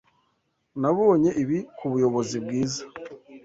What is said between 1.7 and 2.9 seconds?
kubuyobozi bwiza.